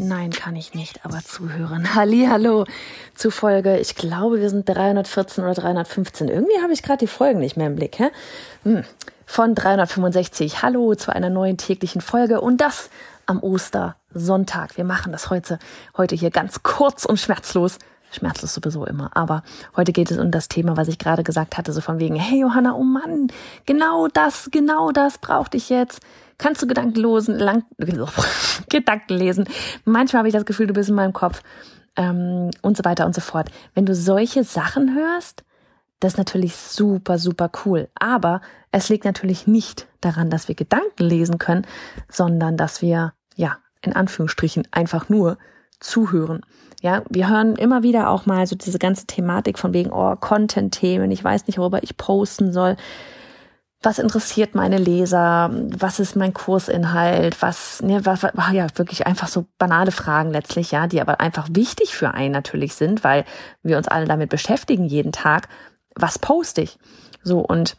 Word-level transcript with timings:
Nein, 0.00 0.30
kann 0.30 0.54
ich 0.54 0.74
nicht, 0.74 1.04
aber 1.04 1.18
zuhören. 1.24 1.94
Hallo 1.94 2.64
zu 3.14 3.32
Folge, 3.32 3.78
ich 3.78 3.96
glaube, 3.96 4.40
wir 4.40 4.48
sind 4.48 4.68
314 4.68 5.42
oder 5.42 5.54
315. 5.54 6.28
Irgendwie 6.28 6.62
habe 6.62 6.72
ich 6.72 6.84
gerade 6.84 6.98
die 6.98 7.08
Folgen 7.08 7.40
nicht 7.40 7.56
mehr 7.56 7.66
im 7.66 7.74
Blick. 7.74 7.98
Hä? 7.98 8.10
Hm. 8.62 8.84
Von 9.26 9.56
365. 9.56 10.62
Hallo 10.62 10.94
zu 10.94 11.12
einer 11.12 11.30
neuen 11.30 11.56
täglichen 11.56 12.00
Folge 12.00 12.40
und 12.40 12.60
das 12.60 12.90
am 13.26 13.42
Ostersonntag. 13.42 14.76
Wir 14.76 14.84
machen 14.84 15.10
das 15.10 15.30
heute, 15.30 15.58
heute 15.96 16.14
hier 16.14 16.30
ganz 16.30 16.62
kurz 16.62 17.04
und 17.04 17.18
schmerzlos. 17.18 17.78
Schmerzlos 18.10 18.54
sowieso 18.54 18.84
immer. 18.86 19.10
Aber 19.16 19.42
heute 19.76 19.92
geht 19.92 20.10
es 20.10 20.18
um 20.18 20.30
das 20.30 20.48
Thema, 20.48 20.76
was 20.76 20.88
ich 20.88 20.98
gerade 20.98 21.24
gesagt 21.24 21.56
hatte, 21.56 21.72
so 21.72 21.80
von 21.80 21.98
wegen, 21.98 22.16
hey 22.16 22.40
Johanna, 22.40 22.74
oh 22.74 22.82
Mann, 22.82 23.28
genau 23.66 24.08
das, 24.08 24.48
genau 24.50 24.90
das 24.92 25.18
brauchte 25.18 25.56
ich 25.56 25.68
jetzt 25.68 26.00
kannst 26.38 26.62
du 26.62 26.66
Gedankenlosen, 26.66 27.38
lang, 27.38 27.64
Gedanken 28.68 29.14
lesen. 29.14 29.48
Manchmal 29.84 30.20
habe 30.20 30.28
ich 30.28 30.34
das 30.34 30.46
Gefühl, 30.46 30.68
du 30.68 30.74
bist 30.74 30.88
in 30.88 30.94
meinem 30.94 31.12
Kopf 31.12 31.42
ähm, 31.96 32.50
und 32.62 32.76
so 32.76 32.84
weiter 32.84 33.04
und 33.04 33.14
so 33.14 33.20
fort. 33.20 33.50
Wenn 33.74 33.84
du 33.84 33.94
solche 33.94 34.44
Sachen 34.44 34.94
hörst, 34.94 35.44
das 36.00 36.14
ist 36.14 36.18
natürlich 36.18 36.54
super, 36.56 37.18
super 37.18 37.50
cool. 37.64 37.88
Aber 37.98 38.40
es 38.70 38.88
liegt 38.88 39.04
natürlich 39.04 39.46
nicht 39.48 39.88
daran, 40.00 40.30
dass 40.30 40.46
wir 40.46 40.54
Gedanken 40.54 41.04
lesen 41.04 41.38
können, 41.38 41.66
sondern 42.08 42.56
dass 42.56 42.80
wir, 42.80 43.12
ja, 43.34 43.58
in 43.82 43.94
Anführungsstrichen 43.94 44.68
einfach 44.70 45.08
nur 45.08 45.38
zuhören. 45.80 46.40
Ja, 46.80 47.02
wir 47.10 47.28
hören 47.28 47.56
immer 47.56 47.82
wieder 47.82 48.10
auch 48.10 48.26
mal 48.26 48.46
so 48.46 48.54
diese 48.54 48.78
ganze 48.78 49.06
Thematik 49.06 49.58
von 49.58 49.72
wegen, 49.72 49.90
oh, 49.92 50.14
Content-Themen, 50.16 51.10
ich 51.10 51.22
weiß 51.22 51.46
nicht, 51.46 51.58
worüber 51.58 51.82
ich 51.82 51.96
posten 51.96 52.52
soll 52.52 52.76
was 53.80 53.98
interessiert 54.00 54.54
meine 54.54 54.78
Leser, 54.78 55.50
was 55.52 56.00
ist 56.00 56.16
mein 56.16 56.34
Kursinhalt, 56.34 57.40
was, 57.40 57.80
ne, 57.80 58.04
was, 58.04 58.22
was, 58.22 58.52
ja, 58.52 58.66
wirklich 58.74 59.06
einfach 59.06 59.28
so 59.28 59.46
banale 59.56 59.92
Fragen 59.92 60.30
letztlich, 60.30 60.72
ja, 60.72 60.88
die 60.88 61.00
aber 61.00 61.20
einfach 61.20 61.48
wichtig 61.52 61.94
für 61.94 62.12
einen 62.12 62.32
natürlich 62.32 62.74
sind, 62.74 63.04
weil 63.04 63.24
wir 63.62 63.76
uns 63.76 63.86
alle 63.86 64.06
damit 64.06 64.30
beschäftigen 64.30 64.84
jeden 64.84 65.12
Tag. 65.12 65.48
Was 65.94 66.18
poste 66.18 66.62
ich? 66.62 66.78
So, 67.22 67.38
und 67.38 67.76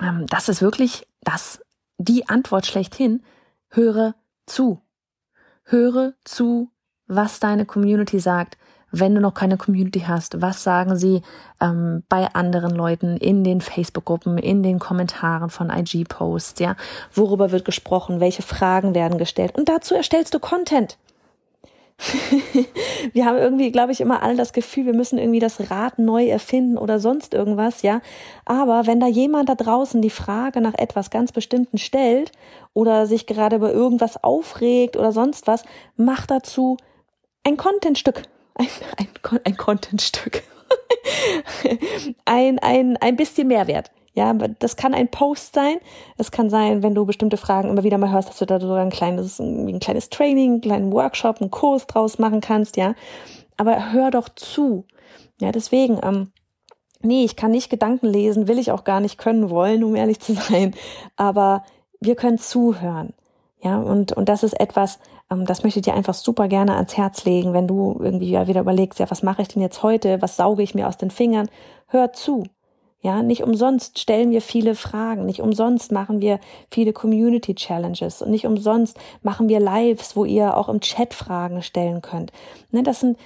ähm, 0.00 0.26
das 0.28 0.48
ist 0.48 0.62
wirklich 0.62 1.08
das, 1.22 1.60
die 1.98 2.28
Antwort 2.28 2.66
schlechthin. 2.66 3.24
Höre 3.68 4.14
zu. 4.46 4.80
Höre 5.64 6.14
zu, 6.24 6.70
was 7.10 7.40
deine 7.40 7.66
Community 7.66 8.18
sagt 8.18 8.56
wenn 8.92 9.14
du 9.14 9.20
noch 9.20 9.34
keine 9.34 9.56
Community 9.56 10.00
hast, 10.00 10.40
was 10.40 10.62
sagen 10.62 10.96
sie 10.96 11.22
ähm, 11.60 12.02
bei 12.08 12.28
anderen 12.34 12.74
Leuten 12.74 13.16
in 13.16 13.44
den 13.44 13.60
Facebook-Gruppen, 13.60 14.38
in 14.38 14.62
den 14.62 14.78
Kommentaren 14.78 15.50
von 15.50 15.70
IG-Posts, 15.70 16.60
ja, 16.60 16.76
worüber 17.14 17.52
wird 17.52 17.64
gesprochen, 17.64 18.20
welche 18.20 18.42
Fragen 18.42 18.94
werden 18.94 19.18
gestellt 19.18 19.56
und 19.56 19.68
dazu 19.68 19.94
erstellst 19.94 20.34
du 20.34 20.38
Content. 20.38 20.96
wir 23.12 23.26
haben 23.26 23.36
irgendwie, 23.36 23.70
glaube 23.70 23.92
ich, 23.92 24.00
immer 24.00 24.22
alle 24.22 24.34
das 24.34 24.54
Gefühl, 24.54 24.86
wir 24.86 24.94
müssen 24.94 25.18
irgendwie 25.18 25.38
das 25.38 25.70
Rad 25.70 25.98
neu 25.98 26.28
erfinden 26.28 26.78
oder 26.78 26.98
sonst 26.98 27.34
irgendwas, 27.34 27.82
ja. 27.82 28.00
Aber 28.46 28.86
wenn 28.86 29.00
da 29.00 29.06
jemand 29.06 29.50
da 29.50 29.54
draußen 29.54 30.00
die 30.00 30.08
Frage 30.08 30.62
nach 30.62 30.72
etwas 30.78 31.10
ganz 31.10 31.30
Bestimmten 31.30 31.76
stellt 31.76 32.32
oder 32.72 33.06
sich 33.06 33.26
gerade 33.26 33.56
über 33.56 33.70
irgendwas 33.70 34.24
aufregt 34.24 34.96
oder 34.96 35.12
sonst 35.12 35.46
was, 35.46 35.62
mach 35.98 36.26
dazu 36.26 36.78
ein 37.44 37.56
Contentstück 37.56 38.22
ein, 38.60 38.68
ein, 38.98 39.40
ein 39.44 39.56
Contentstück. 39.56 40.42
ein, 42.24 42.58
ein, 42.58 42.96
ein 42.98 43.16
bisschen 43.16 43.48
Mehrwert. 43.48 43.90
Ja, 44.12 44.34
das 44.34 44.76
kann 44.76 44.92
ein 44.92 45.08
Post 45.08 45.54
sein. 45.54 45.76
Es 46.18 46.30
kann 46.30 46.50
sein, 46.50 46.82
wenn 46.82 46.94
du 46.94 47.06
bestimmte 47.06 47.36
Fragen 47.36 47.70
immer 47.70 47.84
wieder 47.84 47.96
mal 47.96 48.10
hörst, 48.10 48.28
dass 48.28 48.38
du 48.38 48.46
da 48.46 48.60
sogar 48.60 48.80
ein 48.80 48.90
kleines, 48.90 49.38
ein 49.38 49.78
kleines 49.78 50.10
Training, 50.10 50.52
einen 50.52 50.60
kleinen 50.60 50.92
Workshop, 50.92 51.40
einen 51.40 51.50
Kurs 51.50 51.86
draus 51.86 52.18
machen 52.18 52.40
kannst, 52.40 52.76
ja. 52.76 52.94
Aber 53.56 53.92
hör 53.92 54.10
doch 54.10 54.28
zu. 54.28 54.84
Ja, 55.40 55.52
deswegen, 55.52 56.00
ähm, 56.02 56.32
nee, 57.02 57.24
ich 57.24 57.36
kann 57.36 57.52
nicht 57.52 57.70
Gedanken 57.70 58.08
lesen, 58.08 58.48
will 58.48 58.58
ich 58.58 58.72
auch 58.72 58.84
gar 58.84 59.00
nicht 59.00 59.16
können 59.16 59.48
wollen, 59.48 59.84
um 59.84 59.94
ehrlich 59.94 60.20
zu 60.20 60.34
sein. 60.34 60.74
Aber 61.16 61.64
wir 62.00 62.16
können 62.16 62.38
zuhören. 62.38 63.14
Ja, 63.62 63.78
und, 63.78 64.12
und 64.12 64.28
das 64.28 64.42
ist 64.42 64.58
etwas, 64.58 64.98
das 65.30 65.62
möchte 65.62 65.78
ich 65.78 65.84
dir 65.84 65.94
einfach 65.94 66.14
super 66.14 66.48
gerne 66.48 66.74
ans 66.74 66.96
Herz 66.96 67.24
legen, 67.24 67.52
wenn 67.52 67.68
du 67.68 67.96
irgendwie 68.00 68.36
wieder 68.46 68.60
überlegst, 68.60 68.98
ja, 68.98 69.10
was 69.10 69.22
mache 69.22 69.42
ich 69.42 69.48
denn 69.48 69.62
jetzt 69.62 69.82
heute? 69.82 70.20
Was 70.20 70.36
sauge 70.36 70.62
ich 70.62 70.74
mir 70.74 70.88
aus 70.88 70.96
den 70.96 71.10
Fingern? 71.10 71.48
Hör 71.86 72.12
zu. 72.12 72.44
Ja, 73.02 73.22
nicht 73.22 73.42
umsonst 73.42 73.98
stellen 73.98 74.30
wir 74.30 74.42
viele 74.42 74.74
Fragen, 74.74 75.24
nicht 75.24 75.40
umsonst 75.40 75.90
machen 75.90 76.20
wir 76.20 76.38
viele 76.70 76.92
Community 76.92 77.54
Challenges 77.54 78.20
und 78.20 78.30
nicht 78.30 78.46
umsonst 78.46 78.98
machen 79.22 79.48
wir 79.48 79.58
Lives, 79.58 80.16
wo 80.16 80.26
ihr 80.26 80.54
auch 80.54 80.68
im 80.68 80.80
Chat 80.80 81.14
Fragen 81.14 81.62
stellen 81.62 82.02
könnt. 82.02 82.30
Ne, 82.72 82.82
das 82.82 83.00
sind, 83.00 83.16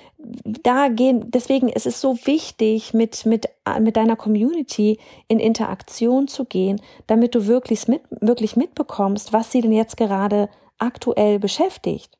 da 0.62 0.86
gehen, 0.86 1.28
deswegen 1.32 1.68
ist 1.68 1.86
es 1.86 2.00
so 2.00 2.16
wichtig, 2.24 2.94
mit, 2.94 3.26
mit, 3.26 3.48
mit 3.80 3.96
deiner 3.96 4.14
Community 4.14 4.98
in 5.26 5.40
Interaktion 5.40 6.28
zu 6.28 6.44
gehen, 6.44 6.80
damit 7.08 7.34
du 7.34 7.48
wirklich 7.48 7.88
mit, 7.88 8.02
wirklich 8.10 8.54
mitbekommst, 8.54 9.32
was 9.32 9.50
sie 9.50 9.60
denn 9.60 9.72
jetzt 9.72 9.96
gerade 9.96 10.48
aktuell 10.78 11.38
beschäftigt. 11.38 12.16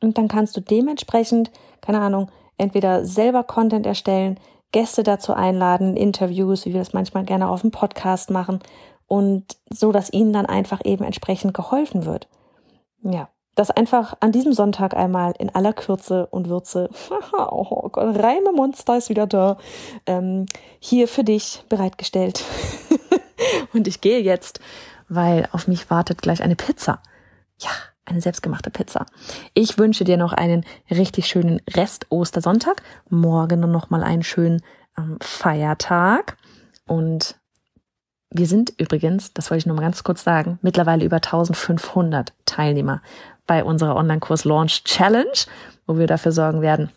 Und 0.00 0.18
dann 0.18 0.28
kannst 0.28 0.56
du 0.56 0.60
dementsprechend, 0.60 1.50
keine 1.80 2.00
Ahnung, 2.00 2.30
entweder 2.56 3.04
selber 3.04 3.44
Content 3.44 3.86
erstellen, 3.86 4.38
Gäste 4.72 5.02
dazu 5.02 5.32
einladen, 5.32 5.96
Interviews, 5.96 6.66
wie 6.66 6.72
wir 6.72 6.80
das 6.80 6.92
manchmal 6.92 7.24
gerne 7.24 7.48
auf 7.48 7.62
dem 7.62 7.70
Podcast 7.70 8.30
machen 8.30 8.60
und 9.06 9.44
so, 9.70 9.92
dass 9.92 10.12
ihnen 10.12 10.32
dann 10.32 10.46
einfach 10.46 10.80
eben 10.84 11.04
entsprechend 11.04 11.54
geholfen 11.54 12.04
wird. 12.04 12.28
Ja, 13.02 13.28
das 13.54 13.70
einfach 13.70 14.14
an 14.20 14.30
diesem 14.30 14.52
Sonntag 14.52 14.94
einmal 14.94 15.34
in 15.38 15.52
aller 15.54 15.72
Kürze 15.72 16.26
und 16.26 16.48
Würze, 16.48 16.90
oh 17.50 17.88
Gott, 17.90 18.16
Reime 18.22 18.52
Monster 18.52 18.98
ist 18.98 19.08
wieder 19.08 19.26
da, 19.26 19.56
ähm, 20.06 20.46
hier 20.78 21.08
für 21.08 21.24
dich 21.24 21.64
bereitgestellt. 21.68 22.44
und 23.72 23.88
ich 23.88 24.00
gehe 24.00 24.20
jetzt, 24.20 24.60
weil 25.08 25.48
auf 25.52 25.66
mich 25.66 25.90
wartet 25.90 26.20
gleich 26.20 26.42
eine 26.42 26.56
Pizza. 26.56 27.00
Ja, 27.60 27.70
eine 28.04 28.20
selbstgemachte 28.20 28.70
Pizza. 28.70 29.06
Ich 29.54 29.78
wünsche 29.78 30.04
dir 30.04 30.16
noch 30.16 30.32
einen 30.32 30.64
richtig 30.90 31.26
schönen 31.26 31.60
Rest 31.70 32.06
Ostersonntag. 32.10 32.82
Morgen 33.10 33.60
noch 33.60 33.90
mal 33.90 34.02
einen 34.02 34.22
schönen 34.22 34.62
ähm, 34.96 35.18
Feiertag. 35.20 36.36
Und 36.86 37.36
wir 38.30 38.46
sind 38.46 38.72
übrigens, 38.78 39.32
das 39.32 39.50
wollte 39.50 39.60
ich 39.60 39.66
nur 39.66 39.76
mal 39.76 39.82
ganz 39.82 40.04
kurz 40.04 40.22
sagen, 40.22 40.58
mittlerweile 40.62 41.04
über 41.04 41.16
1500 41.16 42.32
Teilnehmer 42.46 43.02
bei 43.46 43.64
unserer 43.64 43.96
Online-Kurs 43.96 44.44
Launch 44.44 44.84
Challenge, 44.84 45.32
wo 45.86 45.98
wir 45.98 46.06
dafür 46.06 46.32
sorgen 46.32 46.60
werden, 46.60 46.90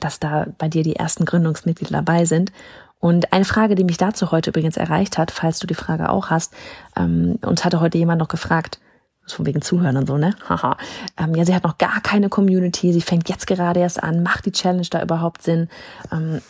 dass 0.00 0.18
da 0.18 0.46
bei 0.58 0.68
dir 0.68 0.82
die 0.82 0.96
ersten 0.96 1.24
Gründungsmitglieder 1.24 1.92
dabei 1.92 2.24
sind. 2.24 2.52
Und 2.98 3.32
eine 3.32 3.44
Frage, 3.44 3.74
die 3.74 3.84
mich 3.84 3.98
dazu 3.98 4.32
heute 4.32 4.50
übrigens 4.50 4.76
erreicht 4.76 5.18
hat, 5.18 5.30
falls 5.30 5.58
du 5.58 5.66
die 5.66 5.74
Frage 5.74 6.08
auch 6.08 6.30
hast, 6.30 6.54
ähm, 6.96 7.38
uns 7.42 7.64
hatte 7.64 7.80
heute 7.80 7.98
jemand 7.98 8.18
noch 8.18 8.28
gefragt, 8.28 8.80
von 9.34 9.46
wegen 9.46 9.62
Zuhören 9.62 9.96
und 9.96 10.06
so, 10.06 10.16
ne? 10.16 10.34
Haha. 10.48 10.76
Ähm, 11.18 11.34
ja, 11.34 11.44
sie 11.44 11.54
hat 11.54 11.64
noch 11.64 11.78
gar 11.78 12.00
keine 12.00 12.28
Community, 12.28 12.92
sie 12.92 13.00
fängt 13.00 13.28
jetzt 13.28 13.46
gerade 13.46 13.80
erst 13.80 14.02
an, 14.02 14.22
macht 14.22 14.46
die 14.46 14.52
Challenge 14.52 14.86
da 14.90 15.02
überhaupt 15.02 15.42
Sinn? 15.42 15.68
Ähm, 16.12 16.40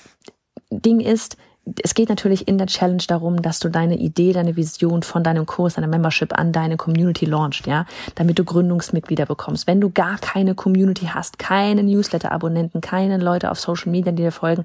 Ding 0.70 1.00
ist, 1.00 1.36
es 1.82 1.94
geht 1.94 2.08
natürlich 2.08 2.46
in 2.46 2.58
der 2.58 2.68
Challenge 2.68 3.02
darum, 3.08 3.42
dass 3.42 3.58
du 3.58 3.68
deine 3.68 3.96
Idee, 3.96 4.32
deine 4.32 4.54
Vision 4.54 5.02
von 5.02 5.24
deinem 5.24 5.46
Kurs, 5.46 5.74
deiner 5.74 5.88
Membership 5.88 6.38
an 6.38 6.52
deine 6.52 6.76
Community 6.76 7.24
launchst, 7.24 7.66
ja, 7.66 7.86
damit 8.14 8.38
du 8.38 8.44
Gründungsmitglieder 8.44 9.26
bekommst. 9.26 9.66
Wenn 9.66 9.80
du 9.80 9.90
gar 9.90 10.18
keine 10.18 10.54
Community 10.54 11.06
hast, 11.06 11.38
keine 11.38 11.82
Newsletter-Abonnenten, 11.82 12.80
keine 12.80 13.18
Leute 13.18 13.50
auf 13.50 13.58
Social 13.58 13.90
Media, 13.90 14.12
die 14.12 14.22
dir 14.22 14.32
folgen, 14.32 14.64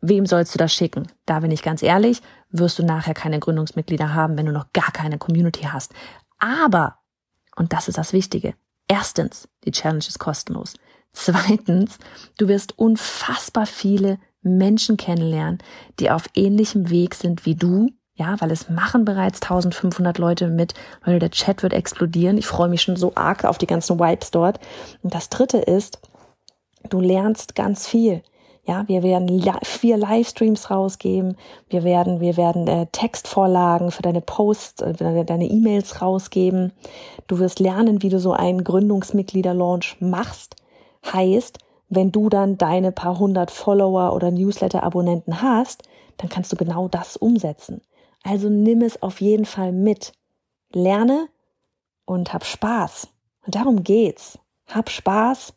wem 0.00 0.24
sollst 0.24 0.54
du 0.54 0.58
das 0.58 0.72
schicken? 0.72 1.08
Da 1.26 1.40
bin 1.40 1.50
ich 1.50 1.62
ganz 1.62 1.82
ehrlich, 1.82 2.22
wirst 2.50 2.78
du 2.78 2.84
nachher 2.84 3.14
keine 3.14 3.38
Gründungsmitglieder 3.38 4.14
haben, 4.14 4.38
wenn 4.38 4.46
du 4.46 4.52
noch 4.52 4.72
gar 4.72 4.92
keine 4.92 5.18
Community 5.18 5.64
hast. 5.70 5.92
Aber 6.38 6.96
Und 7.56 7.72
das 7.72 7.88
ist 7.88 7.98
das 7.98 8.12
Wichtige. 8.12 8.54
Erstens, 8.88 9.48
die 9.64 9.70
Challenge 9.70 9.98
ist 9.98 10.18
kostenlos. 10.18 10.74
Zweitens, 11.12 11.98
du 12.38 12.48
wirst 12.48 12.78
unfassbar 12.78 13.66
viele 13.66 14.18
Menschen 14.42 14.96
kennenlernen, 14.96 15.58
die 16.00 16.10
auf 16.10 16.28
ähnlichem 16.34 16.90
Weg 16.90 17.14
sind 17.14 17.46
wie 17.46 17.54
du. 17.54 17.90
Ja, 18.16 18.40
weil 18.40 18.52
es 18.52 18.68
machen 18.68 19.04
bereits 19.04 19.42
1500 19.42 20.18
Leute 20.18 20.46
mit. 20.46 20.74
Leute, 21.04 21.18
der 21.18 21.30
Chat 21.32 21.64
wird 21.64 21.72
explodieren. 21.72 22.38
Ich 22.38 22.46
freue 22.46 22.68
mich 22.68 22.82
schon 22.82 22.94
so 22.94 23.12
arg 23.16 23.44
auf 23.44 23.58
die 23.58 23.66
ganzen 23.66 23.98
Vibes 23.98 24.30
dort. 24.30 24.60
Und 25.02 25.14
das 25.14 25.30
dritte 25.30 25.58
ist, 25.58 25.98
du 26.88 27.00
lernst 27.00 27.56
ganz 27.56 27.88
viel. 27.88 28.22
Ja, 28.66 28.88
wir 28.88 29.02
werden 29.02 29.44
vier 29.62 29.98
Livestreams 29.98 30.70
rausgeben. 30.70 31.36
Wir 31.68 31.84
werden, 31.84 32.20
wir 32.20 32.38
werden 32.38 32.66
äh, 32.66 32.86
Textvorlagen 32.92 33.90
für 33.90 34.00
deine 34.00 34.22
Posts, 34.22 34.82
äh, 34.82 35.24
deine 35.24 35.46
E-Mails 35.46 36.00
rausgeben. 36.00 36.72
Du 37.26 37.38
wirst 37.38 37.60
lernen, 37.60 38.02
wie 38.02 38.08
du 38.08 38.18
so 38.18 38.32
einen 38.32 38.64
Gründungsmitglieder-Launch 38.64 39.98
machst. 40.00 40.56
Heißt, 41.12 41.58
wenn 41.90 42.10
du 42.10 42.30
dann 42.30 42.56
deine 42.56 42.90
paar 42.90 43.18
hundert 43.18 43.50
Follower 43.50 44.14
oder 44.14 44.30
Newsletter-Abonnenten 44.30 45.42
hast, 45.42 45.82
dann 46.16 46.30
kannst 46.30 46.50
du 46.50 46.56
genau 46.56 46.88
das 46.88 47.18
umsetzen. 47.18 47.82
Also 48.22 48.48
nimm 48.48 48.80
es 48.80 49.02
auf 49.02 49.20
jeden 49.20 49.44
Fall 49.44 49.72
mit. 49.72 50.12
Lerne 50.72 51.28
und 52.06 52.32
hab 52.32 52.46
Spaß. 52.46 53.08
Und 53.44 53.54
darum 53.54 53.84
geht's. 53.84 54.38
Hab 54.66 54.88
Spaß 54.88 55.52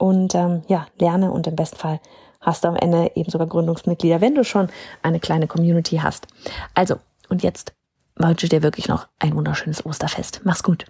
und 0.00 0.34
ähm, 0.34 0.62
ja, 0.66 0.86
lerne 0.98 1.30
und 1.30 1.46
im 1.46 1.56
besten 1.56 1.76
Fall 1.76 2.00
hast 2.40 2.64
du 2.64 2.68
am 2.68 2.76
Ende 2.76 3.12
eben 3.16 3.30
sogar 3.30 3.46
Gründungsmitglieder, 3.46 4.22
wenn 4.22 4.34
du 4.34 4.44
schon 4.44 4.70
eine 5.02 5.20
kleine 5.20 5.46
Community 5.46 5.98
hast. 5.98 6.26
Also, 6.74 6.96
und 7.28 7.42
jetzt 7.42 7.74
wünsche 8.16 8.48
dir 8.48 8.62
wirklich 8.62 8.88
noch 8.88 9.08
ein 9.18 9.36
wunderschönes 9.36 9.84
Osterfest. 9.84 10.40
Mach's 10.44 10.62
gut. 10.62 10.86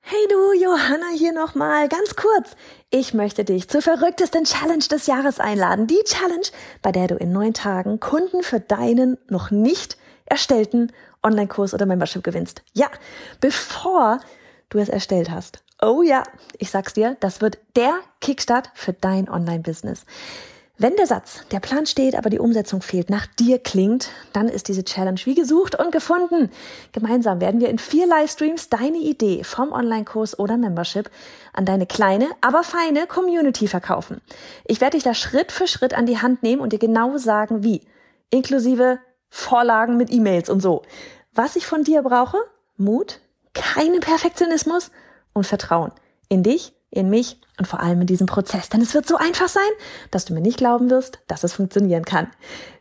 Hey 0.00 0.28
du, 0.28 0.62
Johanna 0.62 1.06
hier 1.16 1.32
nochmal, 1.32 1.88
ganz 1.88 2.14
kurz. 2.16 2.54
Ich 2.90 3.14
möchte 3.14 3.44
dich 3.44 3.68
zur 3.68 3.80
verrücktesten 3.80 4.44
Challenge 4.44 4.84
des 4.84 5.06
Jahres 5.06 5.40
einladen. 5.40 5.86
Die 5.86 6.02
Challenge, 6.04 6.46
bei 6.82 6.92
der 6.92 7.08
du 7.08 7.16
in 7.16 7.32
neun 7.32 7.54
Tagen 7.54 7.98
Kunden 7.98 8.42
für 8.42 8.60
deinen 8.60 9.16
noch 9.28 9.50
nicht 9.50 9.96
erstellten 10.26 10.92
Online-Kurs 11.22 11.72
oder 11.72 11.86
Membership 11.86 12.22
gewinnst. 12.22 12.62
Ja, 12.74 12.88
bevor 13.40 14.20
du 14.68 14.78
es 14.78 14.90
erstellt 14.90 15.30
hast. 15.30 15.62
Oh 15.86 16.02
ja, 16.02 16.24
ich 16.58 16.72
sag's 16.72 16.94
dir, 16.94 17.16
das 17.20 17.40
wird 17.40 17.58
der 17.76 17.92
Kickstart 18.20 18.72
für 18.74 18.92
dein 18.92 19.28
Online-Business. 19.28 20.04
Wenn 20.78 20.96
der 20.96 21.06
Satz, 21.06 21.46
der 21.52 21.60
Plan 21.60 21.86
steht, 21.86 22.16
aber 22.16 22.28
die 22.28 22.40
Umsetzung 22.40 22.82
fehlt, 22.82 23.08
nach 23.08 23.26
dir 23.26 23.60
klingt, 23.60 24.08
dann 24.32 24.48
ist 24.48 24.66
diese 24.66 24.82
Challenge 24.82 25.20
wie 25.22 25.36
gesucht 25.36 25.78
und 25.78 25.92
gefunden. 25.92 26.50
Gemeinsam 26.90 27.40
werden 27.40 27.60
wir 27.60 27.68
in 27.68 27.78
vier 27.78 28.08
Livestreams 28.08 28.68
deine 28.68 28.98
Idee 28.98 29.44
vom 29.44 29.70
Online-Kurs 29.70 30.40
oder 30.40 30.56
Membership 30.56 31.08
an 31.52 31.66
deine 31.66 31.86
kleine, 31.86 32.30
aber 32.40 32.64
feine 32.64 33.06
Community 33.06 33.68
verkaufen. 33.68 34.20
Ich 34.64 34.80
werde 34.80 34.96
dich 34.96 35.04
da 35.04 35.14
Schritt 35.14 35.52
für 35.52 35.68
Schritt 35.68 35.94
an 35.94 36.06
die 36.06 36.20
Hand 36.20 36.42
nehmen 36.42 36.62
und 36.62 36.72
dir 36.72 36.80
genau 36.80 37.16
sagen, 37.16 37.62
wie. 37.62 37.82
Inklusive 38.30 38.98
Vorlagen 39.30 39.96
mit 39.96 40.10
E-Mails 40.10 40.50
und 40.50 40.60
so. 40.60 40.82
Was 41.32 41.54
ich 41.54 41.64
von 41.64 41.84
dir 41.84 42.02
brauche? 42.02 42.38
Mut, 42.76 43.20
keinen 43.54 44.00
Perfektionismus 44.00 44.90
und 45.36 45.46
Vertrauen. 45.46 45.92
In 46.28 46.42
dich 46.42 46.72
in 46.96 47.10
mich 47.10 47.40
und 47.58 47.66
vor 47.66 47.80
allem 47.80 48.00
in 48.00 48.06
diesem 48.06 48.26
Prozess. 48.26 48.68
Denn 48.68 48.80
es 48.80 48.94
wird 48.94 49.06
so 49.06 49.16
einfach 49.16 49.48
sein, 49.48 49.62
dass 50.10 50.24
du 50.24 50.34
mir 50.34 50.40
nicht 50.40 50.58
glauben 50.58 50.90
wirst, 50.90 51.20
dass 51.26 51.44
es 51.44 51.52
funktionieren 51.52 52.04
kann. 52.04 52.28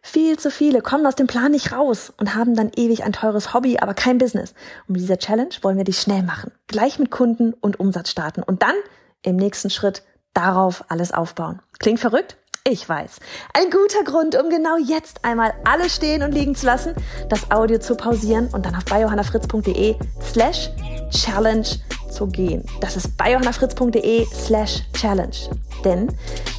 Viel 0.02 0.38
zu 0.38 0.52
viele 0.52 0.82
kommen 0.82 1.06
aus 1.06 1.16
dem 1.16 1.28
Plan 1.28 1.52
nicht 1.52 1.72
raus 1.72 2.14
und 2.18 2.36
haben 2.36 2.56
dann 2.56 2.72
ewig 2.76 3.04
ein 3.04 3.14
teures 3.14 3.54
Hobby, 3.54 3.78
aber 3.80 3.94
kein 3.94 4.18
Business. 4.18 4.54
Und 4.88 4.94
mit 4.94 5.02
dieser 5.02 5.18
Challenge 5.18 5.54
wollen 5.62 5.78
wir 5.78 5.84
dich 5.84 6.00
schnell 6.00 6.24
machen. 6.24 6.52
Gleich 6.68 7.00
mit 7.00 7.12
Kunden 7.12 7.54
und 7.54 7.80
Umsatz 7.80 8.10
starten 8.10 8.44
und 8.44 8.62
dann 8.62 8.76
im 9.22 9.36
nächsten 9.36 9.70
Schritt 9.70 10.04
darauf 10.34 10.84
alles 10.90 11.12
aufbauen. 11.12 11.62
Klingt 11.80 12.00
verrückt? 12.00 12.38
Ich 12.68 12.88
weiß. 12.88 13.20
Ein 13.54 13.70
guter 13.70 14.04
Grund, 14.04 14.36
um 14.36 14.50
genau 14.50 14.78
jetzt 14.78 15.24
einmal 15.24 15.54
alles 15.66 15.96
stehen 15.96 16.24
und 16.24 16.32
liegen 16.32 16.56
zu 16.56 16.66
lassen, 16.66 16.96
das 17.30 17.52
Audio 17.52 17.78
zu 17.78 17.96
pausieren 17.96 18.50
und 18.54 18.66
dann 18.66 18.76
auf 18.76 18.86
biohannafritz.de 18.86 19.96
slash 20.20 20.72
challenge 21.12 21.68
zu 22.16 22.28
gehen. 22.28 22.64
Das 22.82 22.96
ist 22.96 23.18
biohannafritz.de 23.18 24.26
slash 24.34 24.82
challenge. 24.94 25.50
Denn 25.84 26.08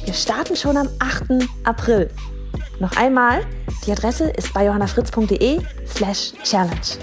wir 0.05 0.13
starten 0.13 0.55
schon 0.55 0.77
am 0.77 0.87
8. 0.99 1.47
April. 1.63 2.09
Noch 2.79 2.95
einmal, 2.95 3.41
die 3.85 3.91
Adresse 3.91 4.29
ist 4.29 4.53
biohannafritz.de 4.53 5.59
slash 5.85 6.33
challenge. 6.43 6.99